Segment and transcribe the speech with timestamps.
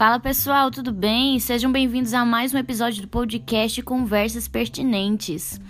[0.00, 1.38] Fala pessoal, tudo bem?
[1.38, 5.60] Sejam bem-vindos a mais um episódio do podcast Conversas Pertinentes.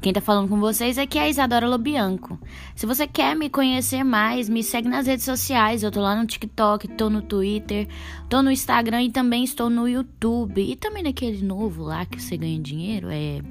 [0.00, 2.40] Quem tá falando com vocês aqui é a Isadora Lobianco.
[2.74, 5.82] Se você quer me conhecer mais, me segue nas redes sociais.
[5.82, 7.86] Eu tô lá no TikTok, tô no Twitter,
[8.26, 10.62] tô no Instagram e também estou no YouTube.
[10.62, 13.42] E também naquele novo lá que você ganha dinheiro, é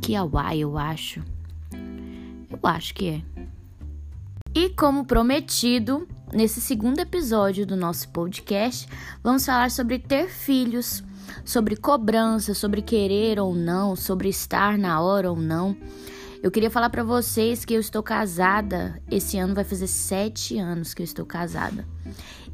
[0.00, 1.24] Kiawai, eu acho.
[1.72, 3.39] Eu acho que é.
[4.52, 8.88] E como prometido, nesse segundo episódio do nosso podcast,
[9.22, 11.04] vamos falar sobre ter filhos,
[11.44, 15.76] sobre cobrança, sobre querer ou não, sobre estar na hora ou não.
[16.42, 19.00] Eu queria falar para vocês que eu estou casada.
[19.08, 21.86] Esse ano vai fazer sete anos que eu estou casada.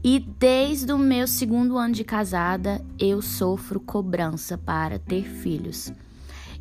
[0.05, 5.91] E desde o meu segundo ano de casada, eu sofro cobrança para ter filhos.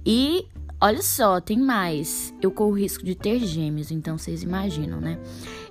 [0.06, 0.48] E
[0.80, 2.34] Olha só, tem mais.
[2.42, 5.18] Eu corro o risco de ter gêmeos, então vocês imaginam, né?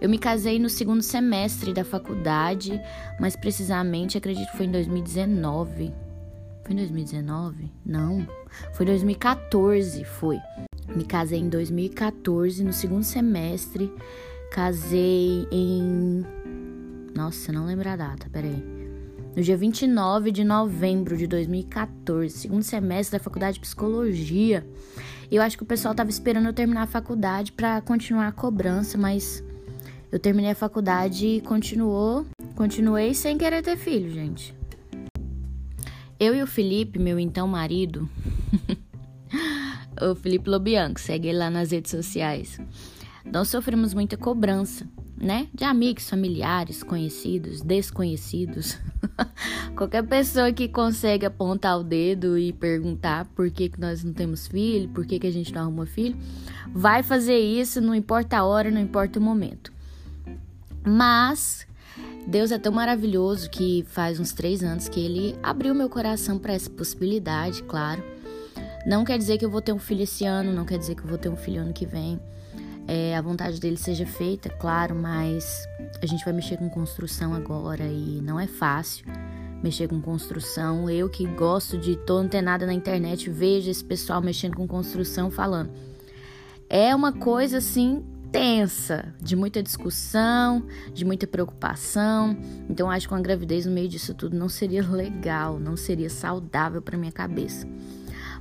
[0.00, 2.80] Eu me casei no segundo semestre da faculdade,
[3.20, 5.92] mais precisamente, acredito que foi em 2019.
[6.62, 7.70] Foi em 2019?
[7.84, 8.26] Não.
[8.72, 10.38] Foi 2014, foi.
[10.96, 13.92] Me casei em 2014, no segundo semestre.
[14.50, 16.24] Casei em.
[17.14, 18.73] Nossa, não lembro a data, peraí
[19.36, 24.66] no dia 29 de novembro de 2014, segundo semestre da faculdade de psicologia.
[25.30, 28.96] Eu acho que o pessoal tava esperando eu terminar a faculdade para continuar a cobrança,
[28.96, 29.42] mas
[30.12, 32.24] eu terminei a faculdade e continuou,
[32.54, 34.54] continuei sem querer ter filho, gente.
[36.20, 38.08] Eu e o Felipe, meu então marido,
[40.00, 42.60] o Felipe Lobianco, segue ele lá nas redes sociais.
[43.24, 45.48] Nós sofremos muita cobrança né?
[45.54, 48.78] De amigos, familiares, conhecidos, desconhecidos.
[49.76, 54.46] Qualquer pessoa que consegue apontar o dedo e perguntar por que, que nós não temos
[54.46, 56.16] filho, por que, que a gente não arruma filho,
[56.72, 59.72] vai fazer isso, não importa a hora, não importa o momento.
[60.84, 61.66] Mas
[62.26, 66.52] Deus é tão maravilhoso que faz uns três anos que Ele abriu meu coração para
[66.52, 68.02] essa possibilidade, claro.
[68.86, 71.02] Não quer dizer que eu vou ter um filho esse ano, não quer dizer que
[71.02, 72.20] eu vou ter um filho ano que vem
[72.86, 75.66] é, a vontade dele seja feita, claro, mas
[76.02, 79.06] a gente vai mexer com construção agora e não é fácil
[79.62, 80.90] mexer com construção.
[80.90, 85.70] Eu que gosto de tô antenada na internet, vejo esse pessoal mexendo com construção falando.
[86.68, 92.36] É uma coisa assim tensa, de muita discussão, de muita preocupação.
[92.68, 96.82] Então acho que uma gravidez no meio disso tudo não seria legal, não seria saudável
[96.82, 97.66] para minha cabeça.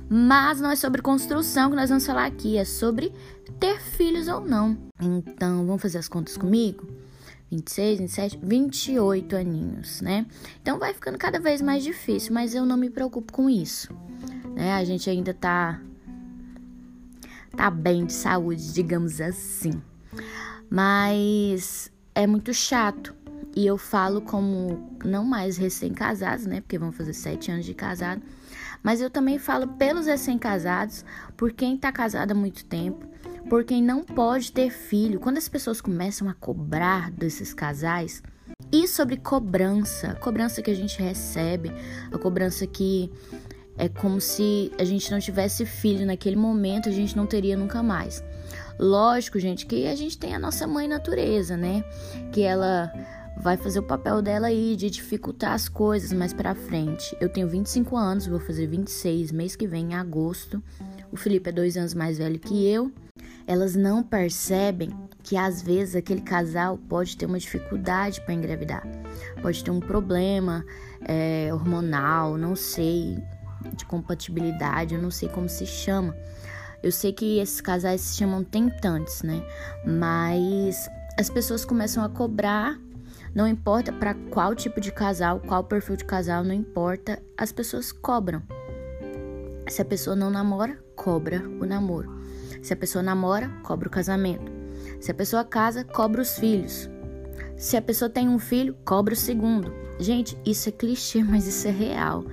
[0.08, 3.12] Mas não é sobre construção que nós vamos falar aqui, é sobre
[3.58, 4.76] ter filhos ou não.
[5.00, 6.86] Então, vamos fazer as contas comigo?
[7.50, 10.26] 26, 27, 28 aninhos, né?
[10.60, 13.94] Então vai ficando cada vez mais difícil, mas eu não me preocupo com isso,
[14.54, 14.74] né?
[14.74, 15.80] A gente ainda tá
[17.56, 19.80] tá bem de saúde, digamos assim.
[20.68, 23.14] Mas é muito chato.
[23.56, 26.60] E eu falo como não mais recém-casados, né?
[26.60, 28.20] Porque vão fazer sete anos de casado
[28.84, 31.06] mas eu também falo pelos recém-casados,
[31.38, 33.06] por quem está casado há muito tempo,
[33.48, 35.18] por quem não pode ter filho.
[35.18, 38.22] Quando as pessoas começam a cobrar desses casais,
[38.70, 41.72] e sobre cobrança, cobrança que a gente recebe,
[42.12, 43.10] a cobrança que
[43.78, 47.82] é como se a gente não tivesse filho naquele momento, a gente não teria nunca
[47.82, 48.22] mais.
[48.78, 51.84] Lógico, gente, que a gente tem a nossa mãe natureza, né?
[52.32, 52.92] Que ela
[53.36, 57.16] vai fazer o papel dela aí de dificultar as coisas mais para frente.
[57.20, 60.62] Eu tenho 25 anos, vou fazer 26 mês que vem, em agosto.
[61.10, 62.92] O Felipe é dois anos mais velho que eu.
[63.46, 64.90] Elas não percebem
[65.22, 68.86] que às vezes aquele casal pode ter uma dificuldade para engravidar,
[69.42, 70.64] pode ter um problema
[71.02, 73.18] é, hormonal, não sei,
[73.76, 76.16] de compatibilidade, eu não sei como se chama.
[76.82, 79.42] Eu sei que esses casais se chamam tentantes, né?
[79.86, 82.78] Mas as pessoas começam a cobrar
[83.34, 87.90] não importa para qual tipo de casal, qual perfil de casal, não importa, as pessoas
[87.90, 88.40] cobram.
[89.68, 92.08] Se a pessoa não namora, cobra o namoro.
[92.62, 94.52] Se a pessoa namora, cobra o casamento.
[95.00, 96.88] Se a pessoa casa, cobra os filhos.
[97.56, 99.72] Se a pessoa tem um filho, cobra o segundo.
[99.98, 102.24] Gente, isso é clichê, mas isso é real.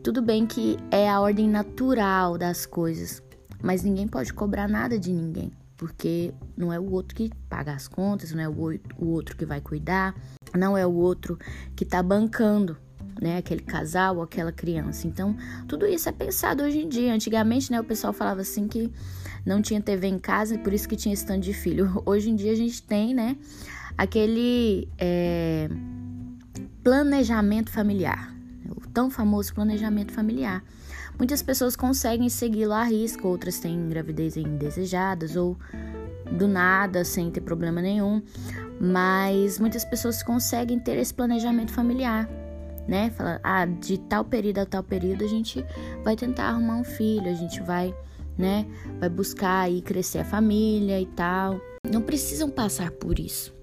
[0.00, 3.20] Tudo bem que é a ordem natural das coisas,
[3.60, 7.88] mas ninguém pode cobrar nada de ninguém porque não é o outro que paga as
[7.88, 10.14] contas, não é o outro que vai cuidar,
[10.54, 11.38] não é o outro
[11.74, 12.76] que tá bancando,
[13.20, 15.06] né, aquele casal ou aquela criança.
[15.06, 15.36] Então,
[15.68, 17.14] tudo isso é pensado hoje em dia.
[17.14, 18.92] Antigamente, né, o pessoal falava assim que
[19.44, 22.02] não tinha TV em casa por isso que tinha esse tanto de filho.
[22.06, 23.36] Hoje em dia a gente tem, né,
[23.96, 25.68] aquele é,
[26.82, 28.33] planejamento familiar,
[28.94, 30.62] tão famoso planejamento familiar.
[31.18, 35.56] Muitas pessoas conseguem segui-lo à risca, outras têm gravidez indesejadas ou
[36.38, 38.22] do nada, sem ter problema nenhum.
[38.80, 42.28] Mas muitas pessoas conseguem ter esse planejamento familiar.
[42.86, 43.10] né?
[43.10, 45.64] Fala, ah, de tal período a tal período a gente
[46.02, 47.94] vai tentar arrumar um filho, a gente vai,
[48.36, 48.66] né?
[49.00, 51.58] Vai buscar aí crescer a família e tal.
[51.90, 53.54] Não precisam passar por isso.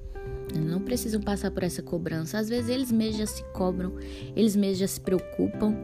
[0.60, 2.38] Não precisam passar por essa cobrança.
[2.38, 3.94] Às vezes eles mesmos já se cobram,
[4.36, 5.76] eles mesmos já se preocupam,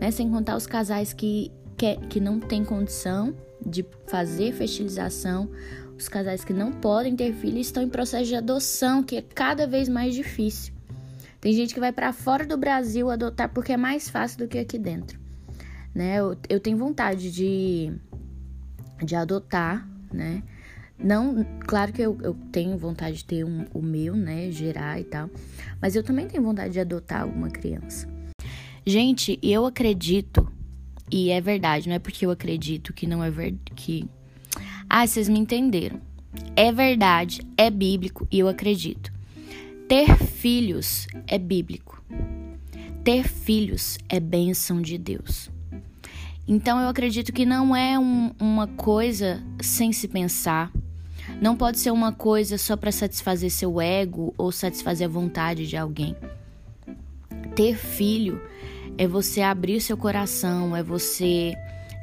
[0.00, 0.10] né?
[0.10, 3.34] Sem contar os casais que, que, que não têm condição
[3.64, 5.50] de fazer fertilização,
[5.96, 9.66] os casais que não podem ter filhos estão em processo de adoção, que é cada
[9.66, 10.74] vez mais difícil.
[11.40, 14.58] Tem gente que vai para fora do Brasil adotar porque é mais fácil do que
[14.58, 15.18] aqui dentro.
[15.94, 16.16] Né?
[16.16, 17.92] Eu, eu tenho vontade de,
[19.04, 20.42] de adotar, né?
[20.98, 24.50] Não, claro que eu, eu tenho vontade de ter um, o meu, né?
[24.50, 25.28] Gerar e tal.
[25.80, 28.08] Mas eu também tenho vontade de adotar uma criança.
[28.86, 30.50] Gente, eu acredito,
[31.10, 33.72] e é verdade, não é porque eu acredito que não é verdade.
[33.74, 34.08] Que...
[34.88, 36.00] Ah, vocês me entenderam.
[36.56, 39.12] É verdade, é bíblico e eu acredito.
[39.88, 42.02] Ter filhos é bíblico.
[43.02, 45.50] Ter filhos é bênção de Deus.
[46.46, 50.70] Então eu acredito que não é um, uma coisa sem se pensar.
[51.44, 55.76] Não pode ser uma coisa só para satisfazer seu ego ou satisfazer a vontade de
[55.76, 56.16] alguém.
[57.54, 58.40] Ter filho
[58.96, 61.54] é você abrir seu coração, é você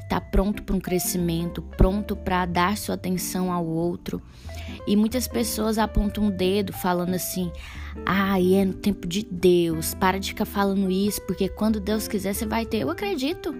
[0.04, 4.22] estar tá pronto para um crescimento, pronto para dar sua atenção ao outro.
[4.86, 7.50] E muitas pessoas apontam um dedo falando assim:
[8.06, 9.92] "Ai, ah, é no tempo de Deus.
[9.92, 12.82] Para de ficar falando isso, porque quando Deus quiser você vai ter".
[12.82, 13.52] Eu acredito.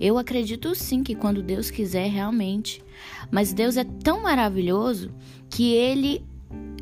[0.00, 2.82] Eu acredito sim que quando Deus quiser realmente.
[3.30, 5.10] Mas Deus é tão maravilhoso
[5.50, 6.24] que ele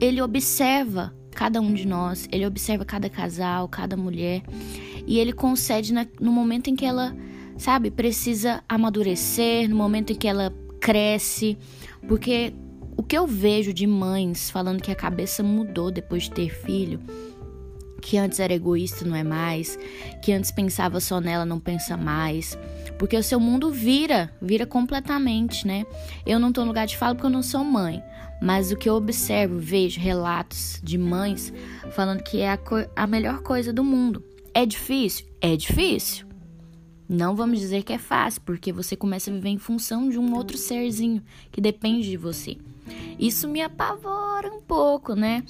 [0.01, 4.43] ele observa cada um de nós, ele observa cada casal, cada mulher
[5.07, 7.17] e ele concede na, no momento em que ela,
[7.57, 11.57] sabe, precisa amadurecer, no momento em que ela cresce,
[12.09, 12.53] porque
[12.97, 17.01] o que eu vejo de mães falando que a cabeça mudou depois de ter filho,
[18.07, 19.77] que antes era egoísta, não é mais,
[20.23, 22.57] que antes pensava só nela, não pensa mais,
[23.01, 25.85] porque o seu mundo vira, vira completamente, né?
[26.25, 28.01] Eu não tô no lugar de fala porque eu não sou mãe,
[28.41, 31.53] mas o que eu observo, vejo relatos de mães
[31.91, 32.59] falando que é a,
[32.95, 34.23] a melhor coisa do mundo.
[34.55, 35.27] É difícil?
[35.41, 36.29] É difícil.
[37.09, 40.33] Não vamos dizer que é fácil, porque você começa a viver em função de um
[40.33, 41.21] outro serzinho
[41.51, 42.57] que depende de você.
[43.19, 45.43] Isso me apavora um pouco, né?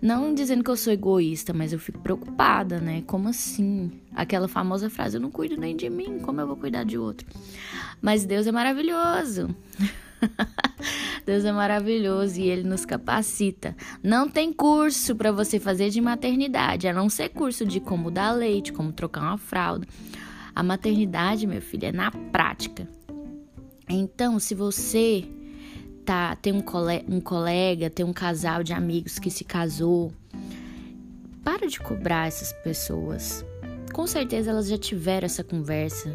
[0.00, 3.02] Não dizendo que eu sou egoísta, mas eu fico preocupada, né?
[3.06, 3.92] Como assim?
[4.14, 7.26] Aquela famosa frase: eu não cuido nem de mim, como eu vou cuidar de outro?
[8.00, 9.54] Mas Deus é maravilhoso.
[11.26, 13.76] Deus é maravilhoso e ele nos capacita.
[14.02, 18.32] Não tem curso para você fazer de maternidade, a não ser curso de como dar
[18.32, 19.86] leite, como trocar uma fralda.
[20.54, 22.88] A maternidade, meu filho, é na prática.
[23.88, 25.28] Então, se você
[26.10, 30.12] tá tem um, cole, um colega, tem um casal de amigos que se casou,
[31.44, 33.44] para de cobrar essas pessoas.
[33.92, 36.10] Com certeza elas já tiveram essa conversa,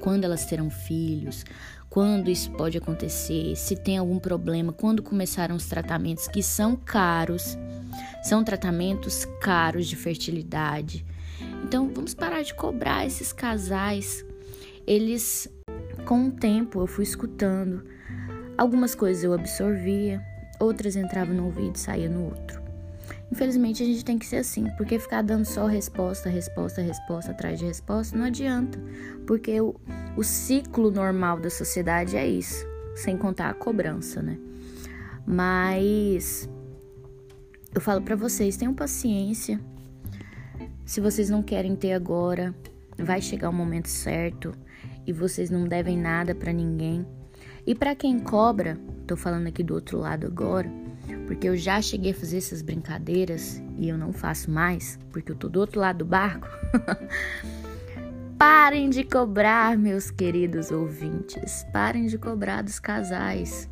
[0.00, 1.44] quando elas terão filhos,
[1.88, 7.56] quando isso pode acontecer, se tem algum problema, quando começaram os tratamentos que são caros,
[8.24, 11.06] são tratamentos caros de fertilidade.
[11.62, 14.24] Então vamos parar de cobrar esses casais.
[14.84, 15.48] Eles,
[16.04, 17.94] com o tempo, eu fui escutando.
[18.56, 20.24] Algumas coisas eu absorvia,
[20.58, 22.62] outras entravam no ouvido e saíam no outro.
[23.30, 27.58] Infelizmente a gente tem que ser assim, porque ficar dando só resposta, resposta, resposta atrás
[27.58, 28.78] de resposta não adianta,
[29.26, 29.74] porque o,
[30.16, 34.38] o ciclo normal da sociedade é isso, sem contar a cobrança, né?
[35.26, 36.48] Mas
[37.74, 39.60] eu falo para vocês, tenham paciência.
[40.84, 42.54] Se vocês não querem ter agora,
[42.96, 44.54] vai chegar o momento certo
[45.04, 47.04] e vocês não devem nada para ninguém.
[47.66, 50.70] E para quem cobra, tô falando aqui do outro lado agora,
[51.26, 55.36] porque eu já cheguei a fazer essas brincadeiras e eu não faço mais, porque eu
[55.36, 56.48] tô do outro lado do barco.
[58.38, 61.66] Parem de cobrar, meus queridos ouvintes.
[61.72, 63.68] Parem de cobrar dos casais.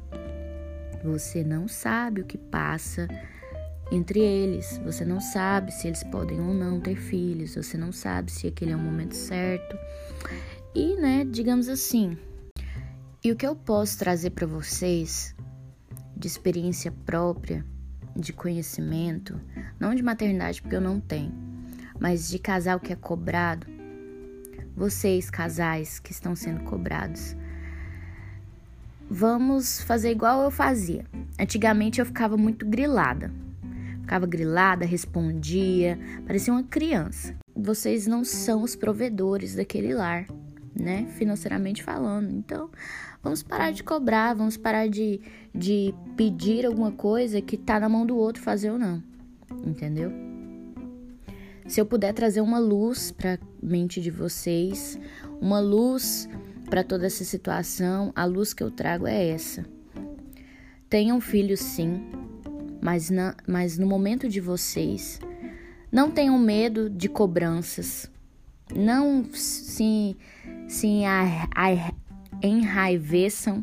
[1.05, 3.07] Você não sabe o que passa
[3.93, 4.81] entre eles.
[4.83, 7.55] Você não sabe se eles podem ou não ter filhos.
[7.55, 9.77] Você não sabe se aquele é o momento certo.
[10.75, 12.17] E, né, digamos assim.
[13.27, 15.35] E o que eu posso trazer para vocês
[16.15, 17.65] de experiência própria,
[18.15, 19.41] de conhecimento,
[19.81, 21.33] não de maternidade porque eu não tenho,
[21.99, 23.67] mas de casal que é cobrado,
[24.77, 27.35] vocês casais que estão sendo cobrados,
[29.09, 31.07] vamos fazer igual eu fazia.
[31.41, 33.33] Antigamente eu ficava muito grilada.
[34.03, 37.35] Ficava grilada, respondia, parecia uma criança.
[37.57, 40.27] Vocês não são os provedores daquele lar,
[40.75, 41.07] né?
[41.17, 42.31] Financeiramente falando.
[42.31, 42.71] Então,
[43.25, 45.19] Vamos parar de cobrar, vamos parar de,
[45.55, 49.03] de pedir alguma coisa que tá na mão do outro fazer ou não.
[49.65, 50.13] Entendeu?
[51.67, 54.99] se eu puder trazer uma luz para mente de vocês,
[55.41, 56.29] uma luz
[56.69, 59.65] para toda essa situação, a luz que eu trago é essa.
[60.89, 62.03] Tenham filhos sim,
[62.83, 65.19] mas, na, mas no momento de vocês,
[65.91, 68.11] não tenham medo de cobranças.
[68.75, 70.17] Não se,
[70.69, 70.89] se
[72.43, 73.63] enraiveçam.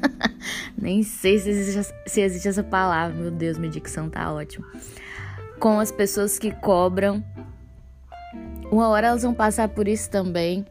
[0.76, 4.66] Nem sei se existe, se existe essa palavra, meu Deus, minha dicção tá ótima.
[5.58, 7.22] Com as pessoas que cobram.
[8.70, 10.64] Uma hora elas vão passar por isso também.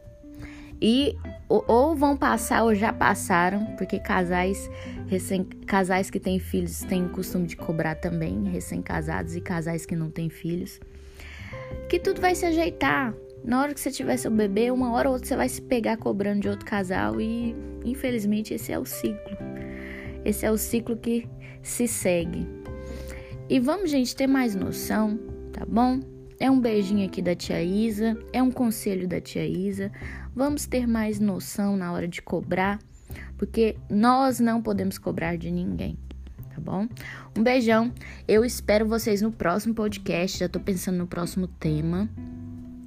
[0.80, 1.16] E
[1.48, 4.70] ou vão passar ou já passaram, porque casais
[5.06, 9.96] recém, casais que têm filhos têm o costume de cobrar também, recém-casados e casais que
[9.96, 10.78] não têm filhos.
[11.88, 13.14] Que tudo vai se ajeitar.
[13.44, 15.96] Na hora que você tiver seu bebê, uma hora ou outra você vai se pegar
[15.96, 17.54] cobrando de outro casal e
[17.84, 19.36] infelizmente esse é o ciclo.
[20.24, 21.28] Esse é o ciclo que
[21.62, 22.46] se segue.
[23.48, 25.18] E vamos, gente, ter mais noção,
[25.52, 26.00] tá bom?
[26.38, 29.90] É um beijinho aqui da tia Isa, é um conselho da tia Isa.
[30.34, 32.78] Vamos ter mais noção na hora de cobrar,
[33.36, 35.98] porque nós não podemos cobrar de ninguém,
[36.54, 36.86] tá bom?
[37.36, 37.92] Um beijão.
[38.26, 40.38] Eu espero vocês no próximo podcast.
[40.38, 42.08] Já tô pensando no próximo tema.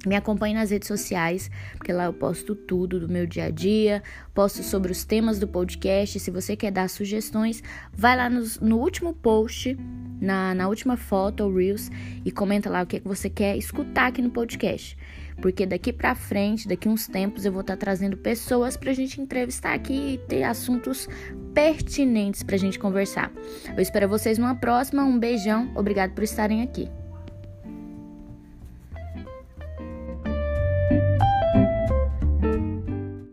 [0.04, 4.02] Me acompanhe nas redes sociais, porque lá eu posto tudo do meu dia a dia,
[4.34, 6.18] posto sobre os temas do podcast.
[6.18, 9.78] Se você quer dar sugestões, vai lá no, último post,
[10.20, 11.88] na, na última foto ou Reels,
[12.24, 14.96] e comenta lá o que, é que você quer escutar aqui no podcast.
[15.40, 19.20] Porque daqui pra frente, daqui uns tempos, eu vou estar tá trazendo pessoas pra gente
[19.20, 21.08] entrevistar aqui e ter assuntos
[21.54, 23.32] pertinentes pra gente conversar.
[23.74, 25.04] Eu espero vocês numa próxima.
[25.04, 27.01] Um beijão, obrigado por estarem aqui.